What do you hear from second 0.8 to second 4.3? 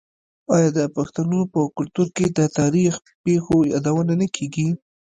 پښتنو په کلتور کې د تاریخي پیښو یادونه نه